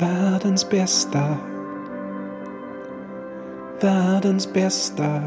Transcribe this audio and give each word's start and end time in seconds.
Världens 0.00 0.70
bästa. 0.70 1.36
Världens 3.80 4.52
bästa. 4.52 5.20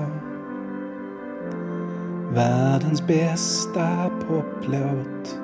Världens 2.34 3.08
bästa 3.08 4.10
poplåt. 4.28 5.40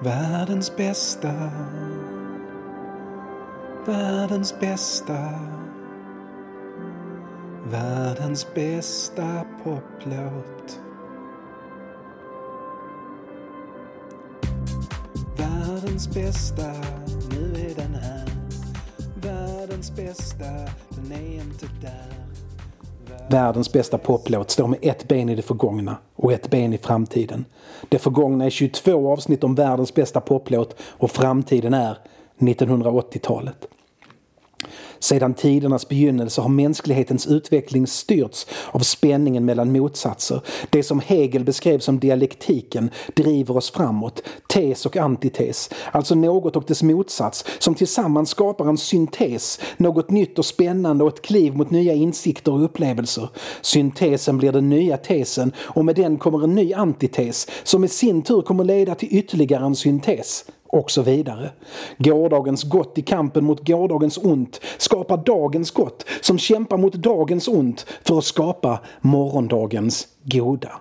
Världens 0.00 0.76
bästa. 0.76 1.50
Världens 3.86 4.60
bästa. 4.60 5.28
Världens 7.70 8.54
bästa 8.54 9.44
poplåt. 9.64 10.91
Världens 15.92 16.14
bästa, 16.14 16.72
nu 17.30 17.70
är 17.70 17.74
den 17.74 17.94
här. 17.94 18.28
Världens 19.22 19.96
bästa, 19.96 20.44
den 20.88 21.12
är 21.12 21.34
inte 21.34 21.66
där. 21.80 22.26
Världens 23.30 23.72
bästa 23.72 23.98
poplåt 23.98 24.50
står 24.50 24.66
med 24.66 24.78
ett 24.82 25.08
ben 25.08 25.28
i 25.28 25.34
det 25.34 25.42
förgångna 25.42 25.96
och 26.16 26.32
ett 26.32 26.50
ben 26.50 26.72
i 26.72 26.78
framtiden. 26.78 27.44
Det 27.88 27.98
förgångna 27.98 28.44
är 28.44 28.50
22 28.50 29.12
avsnitt 29.12 29.44
om 29.44 29.54
världens 29.54 29.94
bästa 29.94 30.20
poplåt 30.20 30.76
och 30.82 31.10
framtiden 31.10 31.74
är 31.74 31.98
1980-talet. 32.38 33.66
Sedan 35.02 35.34
tidernas 35.34 35.88
begynnelse 35.88 36.40
har 36.40 36.48
mänsklighetens 36.48 37.26
utveckling 37.26 37.86
styrts 37.86 38.46
av 38.70 38.78
spänningen 38.78 39.44
mellan 39.44 39.72
motsatser. 39.72 40.40
Det 40.70 40.82
som 40.82 41.00
Hegel 41.00 41.44
beskrev 41.44 41.78
som 41.78 41.98
dialektiken 41.98 42.90
driver 43.14 43.56
oss 43.56 43.70
framåt, 43.70 44.22
tes 44.48 44.86
och 44.86 44.96
antites, 44.96 45.70
alltså 45.92 46.14
något 46.14 46.56
och 46.56 46.64
dess 46.66 46.82
motsats 46.82 47.44
som 47.58 47.74
tillsammans 47.74 48.30
skapar 48.30 48.68
en 48.68 48.78
syntes, 48.78 49.60
något 49.76 50.10
nytt 50.10 50.38
och 50.38 50.44
spännande 50.44 51.04
och 51.04 51.14
ett 51.14 51.22
kliv 51.22 51.56
mot 51.56 51.70
nya 51.70 51.92
insikter 51.92 52.52
och 52.52 52.64
upplevelser. 52.64 53.28
Syntesen 53.60 54.38
blir 54.38 54.52
den 54.52 54.68
nya 54.68 54.96
tesen 54.96 55.52
och 55.58 55.84
med 55.84 55.96
den 55.96 56.18
kommer 56.18 56.44
en 56.44 56.54
ny 56.54 56.72
antites 56.72 57.46
som 57.62 57.84
i 57.84 57.88
sin 57.88 58.22
tur 58.22 58.42
kommer 58.42 58.64
leda 58.64 58.94
till 58.94 59.08
ytterligare 59.10 59.66
en 59.66 59.76
syntes 59.76 60.44
och 60.72 60.90
så 60.90 61.02
vidare. 61.02 61.50
Gårdagens 61.98 62.62
gott 62.62 62.98
i 62.98 63.02
kampen 63.02 63.44
mot 63.44 63.66
gårdagens 63.66 64.18
ont 64.18 64.60
skapar 64.78 65.16
dagens 65.16 65.70
gott 65.70 66.04
som 66.20 66.38
kämpar 66.38 66.76
mot 66.78 66.94
dagens 66.94 67.48
ont 67.48 67.86
för 68.04 68.18
att 68.18 68.24
skapa 68.24 68.80
morgondagens 69.00 70.08
goda. 70.24 70.72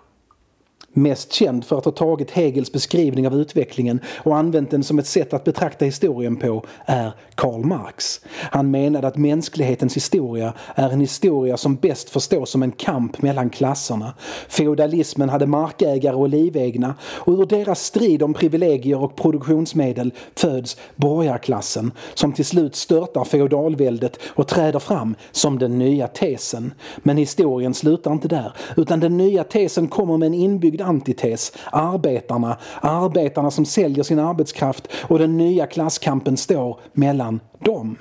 Mest 0.94 1.34
känd 1.34 1.66
för 1.66 1.78
att 1.78 1.86
ha 1.86 1.92
tagit 1.92 2.32
Hegels 2.32 2.72
beskrivning 2.72 3.28
av 3.28 3.36
utvecklingen 3.36 4.00
och 4.24 4.38
använt 4.38 4.72
den 4.72 4.84
som 4.84 5.00
ett 5.00 5.08
sätt 5.08 5.34
att 5.34 5.44
betrakta 5.44 5.86
historien 5.86 6.36
på 6.36 6.66
är 6.86 7.14
Karl 7.36 7.66
Marx. 7.66 8.22
Han 8.52 8.72
menade 8.72 9.08
att 9.08 9.18
mänsklighetens 9.18 9.96
historia 9.96 10.54
är 10.76 10.90
en 10.90 11.00
historia 11.00 11.58
som 11.58 11.76
bäst 11.76 12.10
förstås 12.10 12.52
som 12.52 12.64
en 12.64 12.72
kamp 12.72 13.22
mellan 13.22 13.50
klasserna. 13.50 14.14
Feodalismen 14.48 15.30
hade 15.30 15.46
markägare 15.46 16.16
och 16.16 16.30
livegna 16.30 16.96
och 17.04 17.34
ur 17.34 17.46
deras 17.46 17.84
strid 17.84 18.24
om 18.24 18.34
privilegier 18.34 19.04
och 19.04 19.16
produktionsmedel 19.16 20.14
föds 20.36 20.78
borgarklassen 20.96 21.92
som 22.14 22.34
till 22.34 22.46
slut 22.46 22.76
störtar 22.76 23.24
feodalväldet 23.24 24.20
och 24.28 24.48
träder 24.48 24.80
fram 24.80 25.16
som 25.32 25.60
den 25.60 25.80
nya 25.80 26.08
tesen. 26.08 26.74
Men 26.98 27.18
historien 27.18 27.74
slutar 27.74 28.12
inte 28.12 28.28
där 28.28 28.54
utan 28.78 29.00
den 29.00 29.18
nya 29.18 29.44
tesen 29.44 29.88
kommer 29.88 30.18
med 30.18 30.28
en 30.28 30.34
inbyggd 30.34 30.81
antites. 30.82 31.52
Arbetarna, 31.72 32.58
arbetarna 32.82 33.52
som 33.52 33.66
säljer 33.66 34.04
sin 34.04 34.20
arbetskraft 34.20 34.88
och 35.04 35.20
den 35.20 35.38
nya 35.38 35.68
klasskampen 35.68 36.38
står 36.38 36.80
mellan 36.94 37.40
dem 37.60 37.98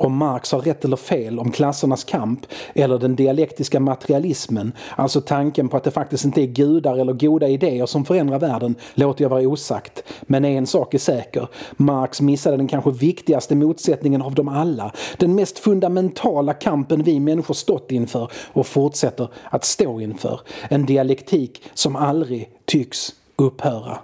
om 0.00 0.16
Marx 0.16 0.52
har 0.52 0.60
rätt 0.60 0.84
eller 0.84 0.96
fel 0.96 1.38
om 1.38 1.50
klassernas 1.50 2.04
kamp 2.04 2.46
eller 2.74 2.98
den 2.98 3.16
dialektiska 3.16 3.80
materialismen, 3.80 4.72
alltså 4.96 5.20
tanken 5.20 5.68
på 5.68 5.76
att 5.76 5.84
det 5.84 5.90
faktiskt 5.90 6.24
inte 6.24 6.42
är 6.42 6.46
gudar 6.46 6.96
eller 6.96 7.12
goda 7.12 7.48
idéer 7.48 7.86
som 7.86 8.04
förändrar 8.04 8.38
världen, 8.38 8.74
låter 8.94 9.24
jag 9.24 9.28
vara 9.28 9.48
osagt. 9.48 10.02
Men 10.22 10.44
en 10.44 10.66
sak 10.66 10.94
är 10.94 10.98
säker, 10.98 11.48
Marx 11.76 12.20
missade 12.20 12.56
den 12.56 12.68
kanske 12.68 12.90
viktigaste 12.90 13.54
motsättningen 13.54 14.22
av 14.22 14.34
dem 14.34 14.48
alla, 14.48 14.92
den 15.18 15.34
mest 15.34 15.58
fundamentala 15.58 16.54
kampen 16.54 17.02
vi 17.02 17.20
människor 17.20 17.54
stått 17.54 17.90
inför 17.92 18.30
och 18.52 18.66
fortsätter 18.66 19.28
att 19.50 19.64
stå 19.64 20.00
inför. 20.00 20.40
En 20.68 20.86
dialektik 20.86 21.62
som 21.74 21.96
aldrig 21.96 22.50
tycks 22.64 23.12
upphöra. 23.36 23.98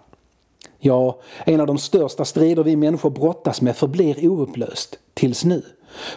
Ja, 0.79 1.21
en 1.45 1.61
av 1.61 1.67
de 1.67 1.79
största 1.79 2.25
strider 2.25 2.65
vi 2.65 2.77
människor 2.77 3.11
brottas 3.11 3.61
med 3.61 3.77
förblir 3.77 4.29
oupplöst, 4.29 4.99
tills 5.15 5.45
nu. 5.45 5.63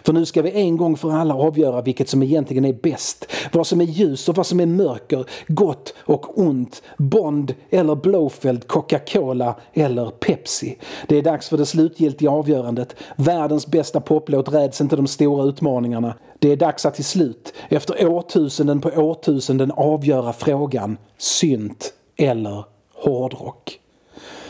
För 0.03 0.13
nu 0.13 0.25
ska 0.25 0.41
vi 0.41 0.51
en 0.51 0.77
gång 0.77 0.97
för 0.97 1.11
alla 1.11 1.35
avgöra 1.35 1.81
vilket 1.81 2.09
som 2.09 2.23
egentligen 2.23 2.65
är 2.65 2.73
bäst. 2.73 3.25
Vad 3.51 3.67
som 3.67 3.81
är 3.81 3.85
ljus 3.85 4.29
och 4.29 4.35
vad 4.35 4.45
som 4.45 4.59
är 4.59 4.65
mörker, 4.65 5.25
gott 5.47 5.93
och 5.99 6.39
ont, 6.39 6.81
Bond 6.97 7.53
eller 7.69 7.95
Blowfeld, 7.95 8.67
Coca-Cola 8.67 9.55
eller 9.73 10.09
Pepsi. 10.09 10.77
Det 11.07 11.15
är 11.17 11.21
dags 11.21 11.49
för 11.49 11.57
det 11.57 11.65
slutgiltiga 11.65 12.31
avgörandet. 12.31 12.95
Världens 13.15 13.67
bästa 13.67 14.01
poplåt 14.01 14.53
räds 14.53 14.81
inte 14.81 14.95
de 14.95 15.07
stora 15.07 15.43
utmaningarna. 15.43 16.13
Det 16.39 16.51
är 16.51 16.55
dags 16.55 16.85
att 16.85 16.93
till 16.93 17.05
slut, 17.05 17.53
efter 17.69 18.07
årtusenden 18.07 18.81
på 18.81 18.89
årtusenden 18.89 19.71
avgöra 19.71 20.33
frågan 20.33 20.97
synt 21.17 21.93
eller 22.17 22.63
hårdrock. 22.93 23.79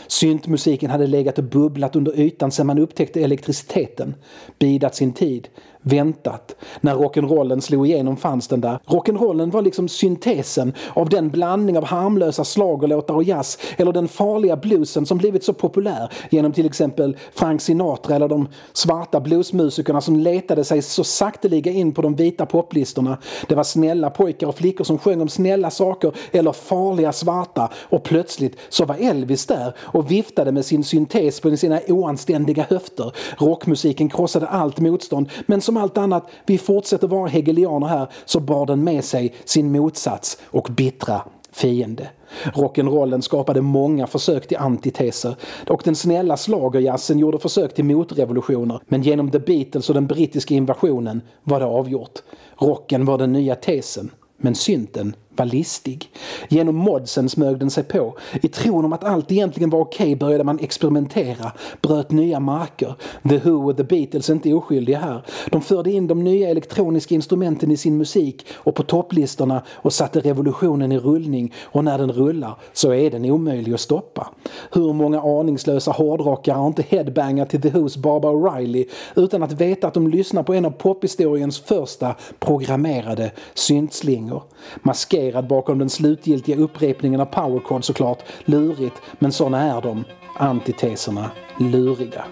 Syntmusiken 0.10 0.90
hade 0.90 1.08
legat 1.08 1.38
och 1.38 1.44
bubblat 1.44 1.96
under 1.96 2.20
ytan 2.20 2.52
sedan 2.52 2.68
man 2.68 2.80
upptäckte 2.80 3.22
elektriciteten. 3.22 4.16
Bidat 4.60 4.96
sin 4.96 5.14
tid 5.14 5.48
väntat. 5.82 6.56
När 6.82 6.96
rock'n'rollen 6.96 7.60
slog 7.60 7.88
igenom 7.88 8.18
fanns 8.18 8.48
den 8.48 8.62
där. 8.62 8.80
Rock'n'rollen 8.86 9.52
var 9.52 9.62
liksom 9.62 9.88
syntesen 9.88 10.74
av 10.94 11.10
den 11.10 11.30
blandning 11.30 11.78
av 11.78 11.86
harmlösa 11.86 12.44
slagerlåtar 12.44 13.14
och 13.14 13.24
jazz 13.24 13.58
eller 13.78 13.92
den 13.92 14.08
farliga 14.08 14.58
bluesen 14.58 15.06
som 15.06 15.18
blivit 15.18 15.44
så 15.44 15.54
populär 15.54 16.12
genom 16.30 16.52
till 16.52 16.66
exempel 16.66 17.18
Frank 17.34 17.62
Sinatra 17.62 18.16
eller 18.16 18.28
de 18.28 18.48
svarta 18.74 19.20
bluesmusikerna 19.20 20.02
som 20.02 20.16
letade 20.16 20.64
sig 20.64 20.82
så 20.82 21.04
sakteliga 21.04 21.72
in 21.72 21.92
på 21.92 22.02
de 22.02 22.16
vita 22.16 22.46
poplistorna. 22.46 23.18
Det 23.48 23.56
var 23.56 23.64
snälla 23.64 24.10
pojkar 24.10 24.48
och 24.48 24.56
flickor 24.56 24.84
som 24.84 24.98
sjöng 24.98 25.22
om 25.22 25.30
snälla 25.30 25.70
saker 25.70 26.14
eller 26.32 26.52
farliga 26.52 27.12
svarta 27.12 27.70
och 27.76 28.04
plötsligt 28.04 28.58
så 28.70 28.86
var 28.86 28.96
Elvis 28.96 29.46
där 29.46 29.74
och 29.80 30.12
viftade 30.12 30.52
med 30.52 30.66
sin 30.66 30.84
syntes 30.84 31.40
på 31.40 31.58
sina 31.58 31.80
oanständiga 31.88 32.66
höfter. 32.70 33.12
Rockmusiken 33.38 34.10
krossade 34.10 34.48
allt 34.48 34.80
motstånd 34.80 35.30
men 35.46 35.62
som 35.70 35.78
allt 35.78 35.98
annat, 35.98 36.28
vi 36.46 36.58
fortsätter 36.58 37.08
vara 37.08 37.28
hegelianer 37.28 37.88
här, 37.88 38.08
så 38.26 38.40
bar 38.40 38.66
den 38.66 38.84
med 38.84 39.04
sig 39.04 39.34
sin 39.46 39.72
motsats 39.72 40.38
och 40.46 40.68
bittra 40.72 41.22
fiende. 41.52 42.10
Rock'n'rollen 42.44 43.22
skapade 43.22 43.62
många 43.62 44.08
försök 44.08 44.48
till 44.48 44.58
antiteser 44.58 45.36
och 45.68 45.82
den 45.86 45.96
snälla 45.96 46.38
slagerjazzen 46.38 47.20
gjorde 47.20 47.40
försök 47.40 47.74
till 47.74 47.86
motrevolutioner 47.86 48.80
men 48.88 49.02
genom 49.02 49.32
The 49.32 49.40
Beatles 49.40 49.90
och 49.90 49.96
den 49.96 50.08
brittiska 50.08 50.54
invasionen 50.54 51.22
var 51.44 51.60
det 51.60 51.66
avgjort. 51.66 52.20
Rocken 52.58 53.06
var 53.06 53.18
den 53.18 53.34
nya 53.34 53.56
tesen, 53.56 54.12
men 54.38 54.56
synten 54.56 55.16
var 55.40 55.46
listig. 55.46 56.12
Genom 56.50 56.76
modsen 56.76 57.30
smög 57.30 57.60
den 57.60 57.70
sig 57.70 57.84
på. 57.84 58.18
I 58.42 58.48
tron 58.48 58.86
om 58.86 58.94
att 58.94 59.04
allt 59.04 59.32
egentligen 59.32 59.70
var 59.70 59.80
okej 59.80 60.06
okay 60.06 60.16
började 60.16 60.44
man 60.44 60.60
experimentera, 60.60 61.52
bröt 61.82 62.12
nya 62.12 62.40
marker. 62.40 62.96
The 63.30 63.38
Who 63.38 63.70
och 63.70 63.78
The 63.78 63.84
Beatles 63.84 64.30
är 64.30 64.34
inte 64.34 64.54
oskyldiga 64.54 65.00
här. 65.00 65.22
De 65.52 65.62
förde 65.62 65.92
in 65.92 66.08
de 66.08 66.24
nya 66.24 66.50
elektroniska 66.50 67.16
instrumenten 67.16 67.72
i 67.72 67.78
sin 67.78 67.98
musik 67.98 68.46
och 68.54 68.76
på 68.76 68.84
topplistorna 68.84 69.62
och 69.70 69.94
satte 69.94 70.20
revolutionen 70.20 70.92
i 70.92 71.00
rullning 71.00 71.54
och 71.64 71.84
när 71.84 71.98
den 71.98 72.12
rullar 72.12 72.56
så 72.74 72.94
är 72.94 73.12
den 73.12 73.26
omöjlig 73.26 73.74
att 73.74 73.80
stoppa. 73.80 74.28
Hur 74.72 74.94
många 74.94 75.22
aningslösa 75.22 75.92
hårdrockare 75.92 76.56
har 76.56 76.68
inte 76.68 76.84
headbangat 76.90 77.50
till 77.50 77.62
The 77.62 77.70
Who's 77.70 78.00
Barbara 78.00 78.34
O'Reilly 78.34 78.86
utan 79.16 79.44
att 79.44 79.52
veta 79.52 79.88
att 79.88 79.94
de 79.94 80.08
lyssnar 80.08 80.44
på 80.44 80.54
en 80.54 80.66
av 80.66 80.72
pophistoriens 80.72 81.60
första 81.60 82.16
programmerade 82.40 83.32
syntslingor. 83.54 84.44
Maskerade 84.84 85.29
maskerad 85.30 85.48
bakom 85.48 85.80
den 85.80 85.90
slutgiltiga 85.90 86.58
upprepningen 86.58 87.22
av 87.22 87.26
powerchord 87.26 87.84
såklart. 87.84 88.24
Lurigt, 88.46 89.02
men 89.20 89.32
såna 89.32 89.78
är 89.78 89.82
de. 89.82 90.04
Antiteserna 90.38 91.32
luriga. 91.60 92.26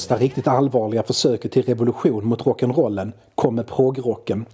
Första 0.00 0.16
riktigt 0.16 0.48
allvarliga 0.48 1.02
försöket 1.02 1.52
till 1.52 1.62
revolution 1.62 2.24
mot 2.26 2.42
rock'n'rollen 2.42 3.12
kom 3.34 3.54
med 3.54 3.66
progrocken. 3.66 4.46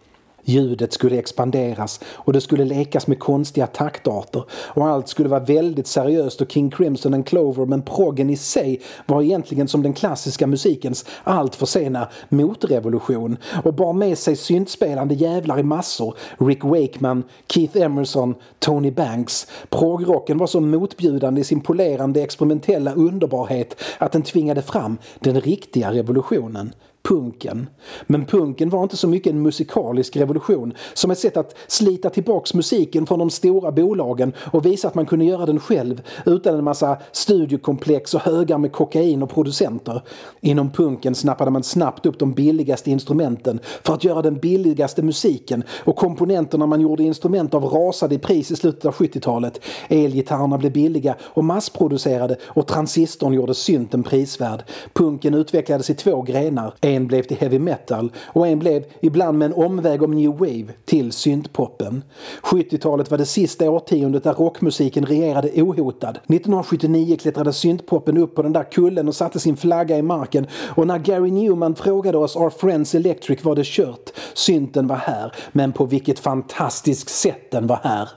Ljudet 0.49 0.93
skulle 0.93 1.19
expanderas 1.19 2.01
och 2.07 2.33
det 2.33 2.41
skulle 2.41 2.65
lekas 2.65 3.07
med 3.07 3.19
konstiga 3.19 3.67
taktarter 3.67 4.45
och 4.53 4.87
allt 4.87 5.09
skulle 5.09 5.29
vara 5.29 5.45
väldigt 5.45 5.87
seriöst 5.87 6.41
och 6.41 6.53
King 6.53 6.71
Crimson 6.71 7.15
and 7.15 7.27
Clover 7.27 7.67
men 7.67 7.83
proggen 7.83 8.31
i 8.31 8.37
sig 8.37 8.81
var 9.07 9.23
egentligen 9.23 9.69
som 9.69 9.83
den 9.83 9.95
klassiska 9.95 10.47
musikens 10.47 11.05
allt 11.25 11.55
för 11.55 11.67
sena 11.67 12.09
motrevolution 12.29 13.37
och 13.65 13.75
bar 13.75 13.93
med 13.93 14.19
sig 14.19 14.37
syntspelande 14.37 15.15
jävlar 15.15 15.59
i 15.59 15.63
massor. 15.63 16.17
Rick 16.39 16.65
Wakeman, 16.65 17.25
Keith 17.49 17.81
Emerson, 17.81 18.35
Tony 18.59 18.91
Banks. 18.91 19.47
Progrocken 19.71 20.39
var 20.39 20.47
så 20.47 20.61
motbjudande 20.61 21.41
i 21.41 21.45
sin 21.45 21.61
polerande 21.61 22.23
experimentella 22.23 22.95
underbarhet 22.95 23.83
att 23.99 24.13
den 24.13 24.23
tvingade 24.23 24.63
fram 24.63 24.99
den 25.21 25.41
riktiga 25.41 25.93
revolutionen 25.93 26.73
punken. 27.09 27.67
Men 28.07 28.25
punken 28.25 28.71
var 28.71 28.83
inte 28.83 28.97
så 28.97 29.09
mycket 29.09 29.33
en 29.33 29.43
musikalisk 29.43 30.17
revolution 30.17 30.75
som 30.95 31.11
ett 31.11 31.19
sätt 31.19 31.37
att 31.37 31.57
slita 31.67 32.11
tillbaks 32.11 32.55
musiken 32.55 33.07
från 33.07 33.19
de 33.19 33.31
stora 33.31 33.73
bolagen 33.73 34.33
och 34.53 34.67
visa 34.67 34.89
att 34.89 34.95
man 34.95 35.07
kunde 35.07 35.25
göra 35.25 35.47
den 35.47 35.61
själv 35.61 36.03
utan 36.27 36.55
en 36.55 36.65
massa 36.65 36.97
studiokomplex 37.13 38.15
och 38.15 38.21
högar 38.21 38.59
med 38.59 38.73
kokain 38.73 39.23
och 39.23 39.31
producenter. 39.31 40.03
Inom 40.41 40.71
punken 40.71 41.15
snappade 41.15 41.51
man 41.51 41.63
snabbt 41.63 42.07
upp 42.07 42.19
de 42.19 42.33
billigaste 42.33 42.91
instrumenten 42.91 43.61
för 43.83 43.95
att 43.95 44.05
göra 44.05 44.23
den 44.23 44.39
billigaste 44.39 45.03
musiken 45.03 45.65
och 45.85 45.97
komponenterna 45.97 46.67
man 46.67 46.81
gjorde 46.81 47.03
instrument 47.03 47.55
av 47.55 47.65
rasade 47.65 48.15
i 48.15 48.19
pris 48.19 48.51
i 48.51 48.57
slutet 48.57 48.85
av 48.85 48.95
70-talet. 48.95 49.61
Elgitarrerna 49.89 50.59
blev 50.59 50.73
billiga 50.73 51.15
och 51.21 51.45
massproducerade 51.45 52.37
och 52.45 52.67
transistorn 52.67 53.33
gjorde 53.33 53.55
synten 53.55 54.03
prisvärd. 54.03 54.65
Punken 54.93 55.35
utvecklades 55.35 55.91
i 55.91 55.95
två 55.95 56.23
grenar. 56.23 56.75
En 56.97 57.07
blev 57.07 57.23
till 57.23 57.37
heavy 57.37 57.59
metal 57.59 58.13
och 58.27 58.47
en 58.47 58.59
blev, 58.59 58.85
ibland 59.01 59.39
med 59.39 59.47
en 59.47 59.65
omväg 59.65 60.03
om 60.03 60.11
new 60.11 60.31
wave, 60.31 60.67
till 60.85 61.13
syntpoppen. 61.13 62.05
70-talet 62.43 63.11
var 63.11 63.19
det 63.19 63.27
sista 63.27 63.71
årtiondet 63.71 64.25
där 64.25 64.35
rockmusiken 64.35 65.07
regerade 65.07 65.63
ohotad. 65.63 66.11
1979 66.11 67.17
klättrade 67.21 67.53
syntpoppen 67.53 68.19
upp 68.19 68.35
på 68.35 68.43
den 68.43 68.53
där 68.53 68.73
kullen 68.73 69.09
och 69.09 69.15
satte 69.15 69.41
sin 69.41 69.57
flagga 69.57 69.99
i 69.99 70.03
marken 70.03 70.47
och 70.55 70.87
när 70.87 70.99
Gary 70.99 71.31
Newman 71.31 71.75
frågade 71.75 72.19
oss 72.19 72.37
Our 72.37 72.51
Friends 72.51 72.95
Electric 72.95 73.45
var 73.45 73.55
det 73.55 73.67
kört. 73.67 74.11
Synten 74.35 74.87
var 74.87 74.97
här, 74.97 75.33
men 75.53 75.73
på 75.73 75.85
vilket 75.85 76.19
fantastiskt 76.19 77.09
sätt 77.09 77.51
den 77.51 77.67
var 77.67 77.81
här. 77.83 78.09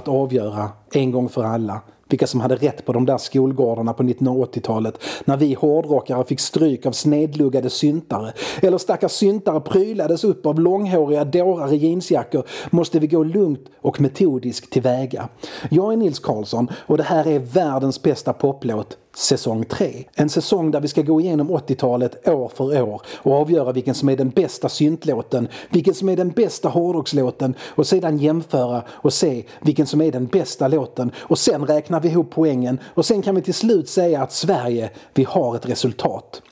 Att 0.00 0.08
avgöra 0.08 0.68
en 0.92 1.10
gång 1.10 1.28
för 1.28 1.44
alla 1.44 1.80
vilka 2.10 2.26
som 2.26 2.40
hade 2.40 2.56
rätt 2.56 2.84
på 2.84 2.92
de 2.92 3.06
där 3.06 3.18
skolgårdarna 3.18 3.92
på 3.92 4.02
1980-talet 4.02 5.02
när 5.24 5.36
vi 5.36 5.54
hårdrockare 5.54 6.24
fick 6.24 6.40
stryk 6.40 6.86
av 6.86 6.92
snedluggade 6.92 7.70
syntare. 7.70 8.32
Eller 8.62 8.78
stackars 8.78 9.12
syntare 9.12 9.60
prylades 9.60 10.24
upp 10.24 10.46
av 10.46 10.60
långhåriga 10.60 11.24
dårar 11.24 11.72
i 11.72 11.76
jeansjackor. 11.76 12.44
Måste 12.70 12.98
vi 12.98 13.06
gå 13.06 13.24
lugnt 13.24 13.64
och 13.80 14.00
metodiskt 14.00 14.72
tillväga. 14.72 15.28
Jag 15.70 15.92
är 15.92 15.96
Nils 15.96 16.18
Karlsson 16.18 16.70
och 16.86 16.96
det 16.96 17.02
här 17.02 17.28
är 17.28 17.38
världens 17.38 18.02
bästa 18.02 18.32
poplåt 18.32 18.96
säsong 19.14 19.64
3. 19.64 20.04
En 20.14 20.28
säsong 20.28 20.70
där 20.70 20.80
vi 20.80 20.88
ska 20.88 21.02
gå 21.02 21.20
igenom 21.20 21.50
80-talet 21.50 22.28
år 22.28 22.48
för 22.54 22.82
år 22.82 23.02
och 23.16 23.34
avgöra 23.34 23.72
vilken 23.72 23.94
som 23.94 24.08
är 24.08 24.16
den 24.16 24.30
bästa 24.30 24.68
syntlåten, 24.68 25.48
vilken 25.70 25.94
som 25.94 26.08
är 26.08 26.16
den 26.16 26.30
bästa 26.30 26.68
hårdrockslåten 26.68 27.54
och 27.60 27.86
sedan 27.86 28.18
jämföra 28.18 28.82
och 28.88 29.12
se 29.12 29.44
vilken 29.60 29.86
som 29.86 30.00
är 30.00 30.12
den 30.12 30.26
bästa 30.26 30.68
låten 30.68 31.12
och 31.18 31.38
sen 31.38 31.66
räknar 31.66 32.00
vi 32.00 32.08
ihop 32.08 32.30
poängen 32.30 32.80
och 32.94 33.06
sen 33.06 33.22
kan 33.22 33.34
vi 33.34 33.42
till 33.42 33.54
slut 33.54 33.88
säga 33.88 34.22
att 34.22 34.32
Sverige, 34.32 34.90
vi 35.14 35.24
har 35.24 35.56
ett 35.56 35.68
resultat. 35.68 36.42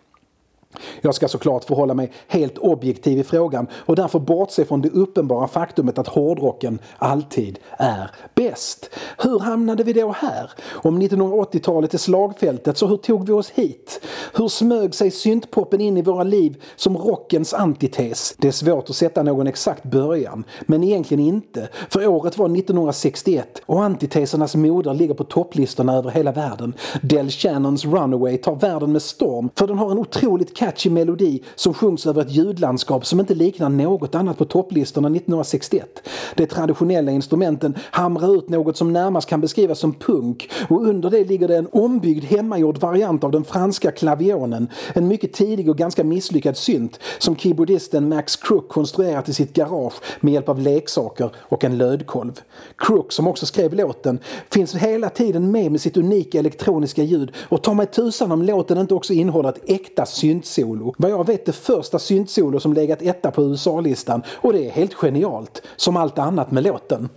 Jag 1.01 1.15
ska 1.15 1.29
såklart 1.29 1.65
förhålla 1.65 1.95
mig 1.95 2.13
helt 2.29 2.59
objektiv 2.59 3.19
i 3.19 3.25
frågan 3.25 3.67
och 3.73 3.97
därför 3.97 4.19
bortse 4.19 4.65
från 4.65 4.83
det 4.83 4.91
uppenbara 4.91 5.49
faktumet 5.49 5.99
att 5.99 6.09
hårdrocken 6.09 6.79
alltid 6.99 7.59
är 7.79 8.11
bäst. 8.35 8.91
Hur 9.19 9.39
hamnade 9.39 9.85
vi 9.85 9.93
då 9.93 10.13
här? 10.13 10.51
Om 10.71 11.03
1980-talet 11.03 11.95
är 11.95 11.99
slagfältet, 11.99 12.79
så 12.79 12.87
hur 12.87 12.97
tog 12.97 13.27
vi 13.27 13.33
oss 13.33 13.51
hit? 13.51 14.01
Hur 14.35 14.49
smög 14.49 14.95
sig 14.95 15.11
syntpoppen 15.11 15.81
in 15.81 15.97
i 15.97 16.03
våra 16.03 16.23
liv 16.23 16.63
som 16.77 16.97
rockens 16.97 17.55
antites? 17.55 18.35
Det 18.39 18.49
är 18.49 18.53
svårt 18.53 18.91
att 18.91 18.97
sätta 18.97 19.23
någon 19.23 19.47
exakt 19.47 19.85
början, 19.85 20.45
men 20.61 20.85
egentligen 20.85 21.25
inte. 21.25 21.69
För 21.91 22.07
året 22.07 22.39
var 22.39 22.47
1961 22.47 23.63
och 23.67 23.83
antitesernas 23.85 24.55
moder 24.55 24.95
ligger 24.95 25.15
på 25.15 25.25
topplistorna 25.25 25.95
över 25.95 26.11
hela 26.11 26.33
världen. 26.33 26.75
Del 27.03 27.31
Shannons 27.31 27.85
Runaway 27.85 28.37
tar 28.37 28.55
världen 28.55 28.93
med 28.93 29.03
storm 29.03 29.51
för 29.55 29.67
den 29.67 29.79
har 29.79 29.91
en 29.91 29.99
otroligt 29.99 30.57
catchy 30.69 30.91
melodi 30.91 31.43
som 31.55 31.75
sjungs 31.75 32.07
över 32.07 32.23
ett 32.23 32.31
ljudlandskap 32.31 33.07
som 33.07 33.21
inte 33.21 33.35
liknar 33.35 33.69
något 33.69 34.15
annat 34.15 34.39
på 34.39 34.45
topplistorna 34.45 35.09
1961. 35.09 36.09
De 36.35 36.47
traditionella 36.47 37.11
instrumenten 37.11 37.75
hamrar 37.91 38.37
ut 38.37 38.49
något 38.49 38.77
som 38.77 38.93
närmast 38.93 39.29
kan 39.29 39.41
beskrivas 39.41 39.79
som 39.79 39.95
punk 39.95 40.51
och 40.69 40.87
under 40.87 41.11
det 41.11 41.25
ligger 41.25 41.49
det 41.49 41.57
en 41.57 41.69
ombyggd 41.73 42.25
hemmagjord 42.25 42.79
variant 42.79 43.25
av 43.25 43.31
den 43.31 43.45
franska 43.45 43.91
klavionen. 43.91 44.69
En 44.95 45.09
mycket 45.09 45.33
tidig 45.33 45.71
och 45.71 45.77
ganska 45.77 46.05
misslyckad 46.05 46.57
synt 46.57 47.01
som 47.19 47.37
keyboardisten 47.37 48.09
Max 48.09 48.37
Crook 48.37 48.69
konstruerat 48.69 49.29
i 49.29 49.35
sitt 49.35 49.53
garage 49.53 49.95
med 50.21 50.33
hjälp 50.35 50.49
av 50.49 50.61
leksaker 50.61 51.31
och 51.37 51.65
en 51.65 51.79
lödkolv. 51.79 52.41
Crook, 52.77 53.13
som 53.13 53.29
också 53.29 53.47
skrev 53.47 53.75
låten, 53.75 54.19
finns 54.51 54.75
hela 54.75 55.11
tiden 55.11 55.51
med 55.51 55.73
med 55.73 55.81
sitt 55.81 55.97
unika 55.97 56.39
elektroniska 56.39 57.03
ljud 57.03 57.33
och 57.49 57.63
ta 57.63 57.75
mig 57.75 57.87
tusan 57.87 58.33
om 58.33 58.43
låten 58.43 58.79
inte 58.79 58.95
också 58.95 59.13
innehåller 59.13 59.49
ett 59.49 59.71
äkta 59.71 60.07
synt 60.07 60.47
syntsolo. 60.49 60.95
Vad 60.99 61.11
jag 61.11 61.27
vet 61.27 61.47
det 61.47 61.53
första 61.53 61.99
syntsolo 61.99 62.61
som 62.61 62.73
legat 62.73 63.03
etta 63.03 63.31
på 63.31 63.43
USA-listan 63.43 64.23
och 64.29 64.53
det 64.53 64.67
är 64.67 64.71
helt 64.71 64.95
genialt, 64.95 65.63
som 65.77 65.97
allt 65.97 66.19
annat 66.19 66.51
med 66.51 66.65
låten. 66.65 67.09